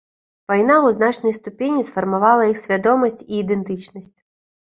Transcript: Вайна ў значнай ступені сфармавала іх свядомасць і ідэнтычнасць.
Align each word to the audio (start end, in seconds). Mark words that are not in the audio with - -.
Вайна 0.51 0.75
ў 0.75 0.87
значнай 0.95 1.35
ступені 1.39 1.81
сфармавала 1.89 2.47
іх 2.53 2.57
свядомасць 2.63 3.21
і 3.27 3.29
ідэнтычнасць. 3.43 4.11